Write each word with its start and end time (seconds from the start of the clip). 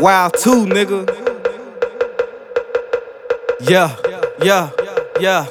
Wow, 0.00 0.28
too, 0.28 0.66
nigga. 0.66 1.08
Yeah, 3.60 3.96
yeah, 4.42 4.70
yeah. 5.20 5.44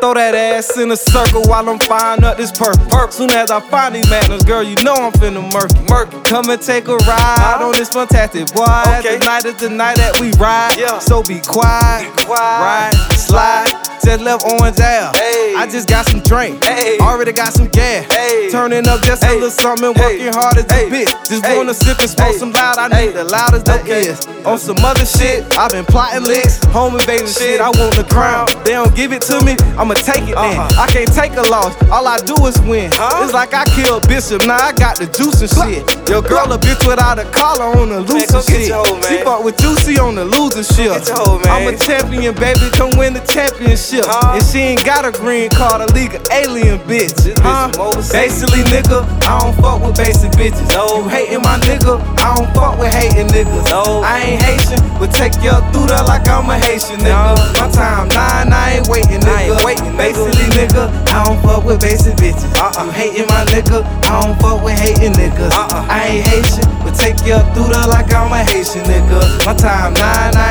Throw 0.00 0.14
that 0.14 0.34
ass 0.34 0.78
in 0.78 0.90
a 0.90 0.96
circle 0.96 1.42
while 1.44 1.68
I'm 1.68 1.78
firing 1.80 2.24
up 2.24 2.38
this 2.38 2.50
perk. 2.50 2.76
perk. 2.88 3.12
Soon 3.12 3.30
as 3.32 3.50
I 3.50 3.60
find 3.60 3.94
these 3.94 4.08
madness, 4.08 4.42
girl, 4.44 4.62
you 4.62 4.74
know 4.82 4.94
I'm 4.94 5.12
finna 5.12 5.42
murky. 5.52 5.76
murky. 5.90 6.16
Come 6.30 6.48
and 6.48 6.60
take 6.60 6.88
a 6.88 6.96
ride 6.96 7.58
on 7.60 7.72
this 7.72 7.90
fantastic 7.90 8.50
boy. 8.54 8.64
Okay. 8.98 9.18
Tonight 9.18 9.44
is 9.44 9.56
the 9.56 9.68
night 9.68 9.96
that 9.96 10.18
we 10.18 10.32
ride. 10.40 10.76
Yeah. 10.78 10.98
So 11.00 11.22
be 11.22 11.40
quiet, 11.46 12.16
Be 12.16 12.24
quiet. 12.24 12.94
ride, 12.96 13.16
slide. 13.18 13.59
Just 14.02 14.22
left 14.22 14.44
Orange 14.44 14.80
Ave. 14.80 15.18
Hey. 15.18 15.54
I 15.56 15.68
just 15.70 15.88
got 15.88 16.06
some 16.06 16.20
drink. 16.20 16.64
Hey. 16.64 16.98
Already 16.98 17.32
got 17.32 17.52
some 17.52 17.68
gas. 17.68 18.06
Hey. 18.10 18.48
Turning 18.50 18.88
up 18.88 19.02
just 19.02 19.22
a 19.24 19.34
little 19.34 19.50
something, 19.50 19.92
working 19.92 20.32
hard 20.32 20.56
as 20.56 20.64
a 20.64 20.88
bitch. 20.88 21.12
Just 21.28 21.44
wanna 21.44 21.74
sip 21.74 21.98
and 22.00 22.08
smoke 22.08 22.34
some 22.34 22.52
loud. 22.52 22.78
I 22.78 22.88
need 22.88 23.12
the 23.12 23.24
loudest 23.24 23.66
that 23.66 23.86
is. 23.86 24.26
On 24.46 24.58
some 24.58 24.78
other 24.80 25.04
shit, 25.04 25.44
I've 25.58 25.70
been 25.70 25.84
plotting 25.84 26.24
licks. 26.24 26.64
Home 26.72 26.96
baby 27.06 27.26
shit, 27.26 27.60
I 27.60 27.68
want 27.68 27.94
the 27.94 28.04
crown. 28.08 28.48
They 28.64 28.72
don't 28.72 28.94
give 28.96 29.12
it 29.12 29.22
to 29.28 29.44
me, 29.44 29.54
I'ma 29.76 29.94
take 29.94 30.24
it 30.24 30.34
then. 30.34 30.56
Uh-huh. 30.56 30.82
I 30.82 30.86
can't 30.88 31.12
take 31.12 31.36
a 31.36 31.42
loss, 31.52 31.76
all 31.92 32.08
I 32.08 32.18
do 32.24 32.34
is 32.46 32.58
win. 32.62 32.90
Huh? 32.94 33.22
It's 33.22 33.34
like 33.34 33.52
I 33.52 33.64
killed 33.76 34.08
Bishop, 34.08 34.46
now 34.46 34.56
I 34.56 34.72
got 34.72 34.96
the 34.96 35.06
juice 35.06 35.44
and 35.44 35.50
shit. 35.50 35.84
Your 36.08 36.22
girl 36.22 36.50
a 36.52 36.58
bitch 36.58 36.80
without 36.88 37.18
a 37.18 37.24
collar 37.30 37.76
on 37.76 37.90
the 37.90 38.00
loose 38.00 38.32
get 38.32 38.44
shit. 38.44 38.66
She 38.66 38.72
man. 38.72 39.24
fuck 39.24 39.44
with 39.44 39.58
Juicy 39.58 39.98
on 39.98 40.14
the 40.14 40.24
loser 40.24 40.64
shit. 40.64 40.88
get 40.88 41.06
your 41.06 41.16
hoe. 41.20 41.40
I'm 41.44 41.68
a 41.68 41.76
champion, 41.76 42.34
baby, 42.34 42.70
come 42.72 42.96
win 42.96 43.12
the 43.12 43.20
championship. 43.28 43.89
Huh? 43.98 44.38
And 44.38 44.44
she 44.46 44.58
ain't 44.58 44.84
got 44.86 45.02
a 45.04 45.10
green 45.10 45.50
card, 45.50 45.82
a 45.82 45.86
legal 45.92 46.22
alien 46.30 46.78
bitch. 46.86 47.10
This 47.26 47.34
bitch 47.34 47.42
Huh? 47.42 47.66
Basically, 48.14 48.62
nigga, 48.70 49.02
I 49.26 49.42
don't 49.42 49.56
fuck 49.58 49.82
with 49.82 49.96
basic 49.98 50.30
bitches. 50.38 50.62
No. 50.70 51.02
You 51.02 51.08
hating 51.08 51.42
my 51.42 51.58
nigga, 51.66 51.98
I 52.22 52.38
don't 52.38 52.46
fuck 52.54 52.78
with 52.78 52.94
hating 52.94 53.26
niggas. 53.34 53.66
No. 53.66 54.06
I 54.06 54.38
ain't 54.38 54.42
Haitian, 54.46 54.78
but 55.02 55.10
take 55.10 55.34
you 55.42 55.50
through 55.74 55.90
there 55.90 56.06
like 56.06 56.28
I'm 56.30 56.46
a 56.46 56.54
Haitian 56.54 57.02
nigga. 57.02 57.34
No. 57.34 57.34
My 57.58 57.66
time 57.74 58.06
nine, 58.14 58.54
I 58.54 58.78
ain't 58.78 58.86
waiting, 58.86 59.18
nigga. 59.26 59.34
I 59.34 59.50
ain't 59.50 59.64
waiting. 59.66 59.96
Basically, 59.98 60.46
nigga, 60.54 60.86
I 61.10 61.26
don't 61.26 61.42
fuck 61.42 61.64
with 61.66 61.80
basic 61.82 62.14
bitches. 62.14 62.46
Uh-uh. 62.54 62.86
You 62.86 62.90
hating 62.94 63.26
my 63.26 63.42
nigga, 63.50 63.82
I 64.06 64.22
don't 64.22 64.38
fuck 64.38 64.62
with 64.62 64.78
hating 64.78 65.18
niggas. 65.18 65.50
Uh-uh. 65.50 65.86
I 65.90 66.22
ain't 66.22 66.26
Haitian, 66.30 66.66
but 66.86 66.94
take 66.94 67.18
you 67.26 67.42
through 67.58 67.74
there 67.74 67.90
like 67.90 68.14
I'm 68.14 68.30
a 68.30 68.38
Haitian 68.46 68.86
nigga. 68.86 69.18
My 69.42 69.54
time 69.58 69.98
nine, 69.98 70.38
I 70.38 70.49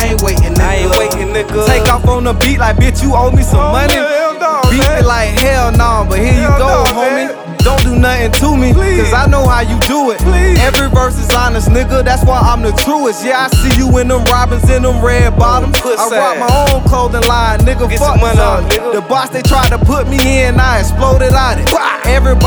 nigga. 1.44 1.66
Take 1.68 1.88
off 1.92 2.06
on 2.08 2.24
the 2.26 2.34
beat 2.34 2.60
like 2.60 2.76
bitch, 2.78 3.02
you 3.04 3.16
owe 3.16 3.32
me 3.32 3.44
some 3.44 3.60
Oh, 3.60 3.72
money. 3.72 3.94
hell 3.96 4.34
no, 4.40 4.62
Beat 4.70 4.84
me 4.90 5.02
like 5.04 5.30
hell 5.40 5.72
no, 5.72 6.06
but 6.10 6.20
here 6.20 6.34
you 6.34 6.48
go, 6.58 6.84
no, 6.84 6.84
homie. 6.94 7.28
man. 7.28 7.46
Don't 7.60 7.84
do 7.84 7.94
nothing 7.94 8.32
to 8.40 8.56
me, 8.56 8.72
Please. 8.74 9.04
cause 9.04 9.14
I 9.14 9.28
know 9.28 9.46
how 9.46 9.60
you 9.60 9.78
do 9.84 10.12
it. 10.12 10.20
Please. 10.24 10.58
Every 10.64 10.88
verse 10.90 11.20
is 11.20 11.30
honest, 11.36 11.68
nigga, 11.68 12.04
that's 12.06 12.24
why 12.24 12.40
I'm 12.40 12.62
the 12.64 12.72
truest. 12.88 13.24
Yeah, 13.24 13.46
I 13.46 13.48
see 13.52 13.78
you 13.78 13.86
in 14.00 14.08
them 14.08 14.24
robins 14.32 14.70
in 14.70 14.84
them 14.84 15.04
red 15.04 15.36
bottoms. 15.38 15.76
Oh, 15.80 15.92
pussy 15.92 16.16
I 16.16 16.40
rock 16.40 16.40
my 16.40 16.52
own 16.72 16.82
clothing 16.88 17.28
line, 17.28 17.60
nigga. 17.60 17.90
Get 17.90 18.00
fuck 18.00 18.20
money 18.22 18.40
on, 18.40 18.64
nigga. 18.64 18.94
The 18.94 19.02
boss 19.02 19.30
they 19.30 19.42
tried 19.42 19.70
to 19.70 19.78
put 19.78 20.08
me 20.08 20.18
in, 20.44 20.58
I 20.58 20.80
exploded 20.80 21.34
out 21.34 21.60
it. 21.60 21.68
Everybody 22.08 22.39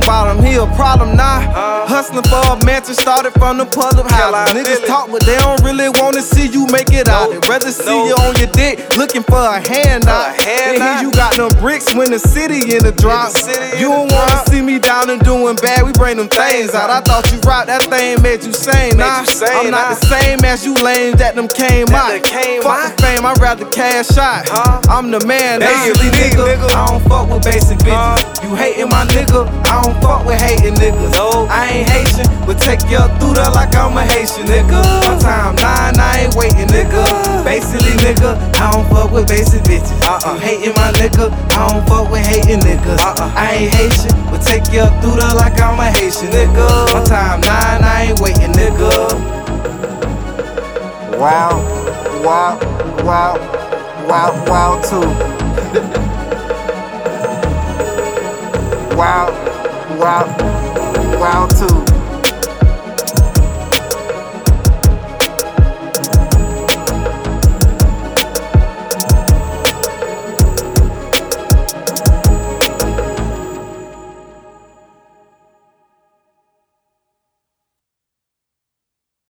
talking 0.00 0.08
about 0.08 0.36
him, 0.36 0.44
he 0.44 0.56
a 0.56 0.66
problem 0.76 1.16
now. 1.16 1.40
Huh? 1.40 1.86
Hustling 1.86 2.24
for 2.24 2.42
a 2.52 2.64
mansion, 2.64 2.94
started 2.94 3.32
from 3.34 3.58
the 3.58 3.66
public 3.66 4.06
house. 4.10 4.52
Niggas 4.52 4.86
talk, 4.86 5.10
but 5.10 5.24
they 5.24 5.36
don't 5.36 5.62
really 5.62 5.88
wanna 6.00 6.22
see 6.22 6.46
you 6.48 6.66
make 6.66 6.92
it 6.92 7.08
out. 7.08 7.30
Nope. 7.30 7.42
They 7.42 7.48
rather 7.48 7.70
see 7.70 7.94
you 7.94 8.14
on 8.14 8.36
your 8.36 8.50
dick, 8.52 8.80
looking 8.96 9.22
for 9.22 9.38
a 9.38 9.60
handout. 9.60 10.34
A 10.34 10.42
handout. 10.42 10.66
They 10.66 10.78
hear 10.78 11.02
you 11.02 11.10
got 11.12 11.36
them 11.36 11.50
bricks 11.60 11.94
when 11.94 12.10
the 12.10 12.18
city 12.18 12.74
in 12.74 12.82
the 12.82 12.92
drop. 12.92 13.30
city 13.30 13.78
you 13.78 13.88
don't 13.88 14.10
wanna 14.12 14.42
see 14.48 14.62
me 14.62 14.78
down 14.78 15.10
and 15.10 15.20
doing 15.22 15.56
bad. 15.56 15.84
We 15.84 15.92
bring 15.92 16.16
them 16.16 16.28
things 16.28 16.74
out. 16.74 16.90
I 16.90 17.00
thought 17.00 17.30
you 17.32 17.38
rock 17.40 17.66
that 17.66 17.82
thing 17.84 18.22
made 18.22 18.44
you 18.44 18.52
sane. 18.52 18.98
Nah, 18.98 19.24
I'm 19.24 19.70
not 19.70 19.70
nah. 19.70 19.94
the 19.94 20.00
same 20.06 20.44
as 20.44 20.64
you 20.64 20.74
lame 20.74 21.16
that 21.16 21.34
them 21.34 21.48
came 21.48 21.88
out. 21.94 22.22
came 22.24 22.62
Fuck 22.62 22.96
the 22.96 23.02
fame, 23.02 23.24
I'd 23.24 23.38
rather 23.38 23.66
cash 23.70 24.16
out. 24.18 24.48
Huh? 24.48 24.80
I'm 24.88 25.10
the 25.10 25.24
man, 25.26 25.60
Basically, 25.60 26.10
nigga. 26.10 26.68
I 26.74 26.86
don't 26.86 27.02
fuck 27.08 27.30
with 27.30 27.44
basic 27.44 27.78
bitches. 27.78 28.15
You 28.42 28.54
hating 28.54 28.88
my 28.90 29.04
nigga, 29.06 29.48
I 29.64 29.80
don't 29.82 29.96
fuck 30.02 30.26
with 30.26 30.38
hating 30.38 30.74
niggas. 30.74 31.12
No. 31.16 31.46
I 31.48 31.80
ain't 31.80 31.88
Haitian, 31.88 32.28
but 32.44 32.60
take 32.60 32.84
you 32.90 33.00
through 33.16 33.32
there 33.32 33.48
like 33.50 33.74
I'm 33.74 33.96
a 33.96 34.04
Haitian 34.04 34.44
nigga. 34.44 34.76
My 35.08 35.16
time 35.18 35.56
nine, 35.56 35.96
I 35.96 36.26
ain't 36.26 36.34
waiting, 36.36 36.68
nigga. 36.68 37.02
Basically, 37.44 37.96
nigga, 38.04 38.36
I 38.60 38.72
don't 38.72 38.84
fuck 38.90 39.10
with 39.10 39.26
basic 39.26 39.62
bitches. 39.62 39.96
Uh-uh. 40.04 40.34
You 40.34 40.40
hating 40.40 40.74
my 40.76 40.92
nigga, 41.00 41.32
I 41.52 41.72
don't 41.72 41.88
fuck 41.88 42.10
with 42.10 42.26
hating 42.26 42.60
niggas. 42.60 43.00
Uh-uh. 43.00 43.32
I 43.34 43.52
ain't 43.56 43.72
Haitian, 43.72 44.12
but 44.28 44.44
take 44.44 44.68
you 44.68 44.84
through 45.00 45.16
there 45.16 45.34
like 45.34 45.58
I'm 45.60 45.80
a 45.80 45.88
Haitian 45.96 46.28
nigga. 46.28 46.92
My 46.92 47.04
time 47.04 47.40
nine, 47.40 47.82
I 47.82 48.12
ain't 48.12 48.20
waiting, 48.20 48.52
nigga. 48.52 49.16
Wow, 51.16 51.56
wow, 52.22 52.60
wow, 53.02 53.34
wow, 54.06 54.30
wow, 54.46 54.82
too. 54.84 56.02
wow, 58.96 59.28
wow, 60.00 60.26
wow, 61.20 61.46
too. 61.48 61.85